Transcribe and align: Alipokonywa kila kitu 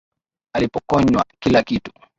Alipokonywa 0.53 1.23
kila 1.39 1.63
kitu 1.63 1.91